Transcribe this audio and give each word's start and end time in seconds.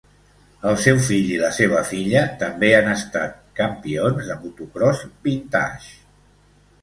El 0.69 0.77
seu 0.83 0.99
fill 1.07 1.27
i 1.33 1.35
la 1.41 1.49
seva 1.57 1.81
filla 1.89 2.23
també 2.39 2.71
han 2.77 2.89
estat 2.93 3.37
campions 3.59 4.29
de 4.31 4.37
motocròs 4.47 5.03
vintage. 5.29 5.93